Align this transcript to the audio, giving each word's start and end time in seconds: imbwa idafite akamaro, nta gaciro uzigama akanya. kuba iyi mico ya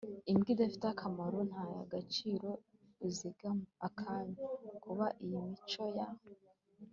imbwa 0.31 0.49
idafite 0.53 0.85
akamaro, 0.93 1.37
nta 1.49 1.65
gaciro 1.91 2.49
uzigama 3.07 3.65
akanya. 3.87 4.45
kuba 4.83 5.05
iyi 5.23 5.37
mico 5.47 5.85
ya 5.97 6.07